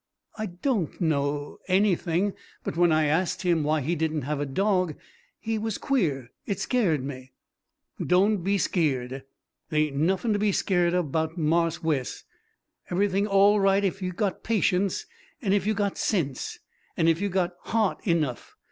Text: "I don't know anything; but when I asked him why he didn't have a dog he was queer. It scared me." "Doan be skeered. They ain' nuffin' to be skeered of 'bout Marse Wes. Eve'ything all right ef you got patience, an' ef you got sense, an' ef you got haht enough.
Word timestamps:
"I 0.35 0.47
don't 0.47 0.99
know 0.99 1.59
anything; 1.67 2.33
but 2.63 2.75
when 2.75 2.91
I 2.91 3.05
asked 3.05 3.43
him 3.43 3.61
why 3.61 3.81
he 3.81 3.93
didn't 3.95 4.23
have 4.23 4.39
a 4.39 4.47
dog 4.47 4.95
he 5.39 5.59
was 5.59 5.77
queer. 5.77 6.31
It 6.47 6.59
scared 6.59 7.03
me." 7.03 7.33
"Doan 8.03 8.37
be 8.37 8.57
skeered. 8.57 9.25
They 9.69 9.89
ain' 9.89 10.07
nuffin' 10.07 10.33
to 10.33 10.39
be 10.39 10.53
skeered 10.53 10.95
of 10.95 11.11
'bout 11.11 11.37
Marse 11.37 11.83
Wes. 11.83 12.23
Eve'ything 12.89 13.27
all 13.27 13.59
right 13.59 13.85
ef 13.85 14.01
you 14.01 14.11
got 14.11 14.41
patience, 14.41 15.05
an' 15.39 15.53
ef 15.53 15.67
you 15.67 15.75
got 15.75 15.99
sense, 15.99 16.57
an' 16.97 17.07
ef 17.07 17.21
you 17.21 17.29
got 17.29 17.53
haht 17.65 17.99
enough. 18.07 18.55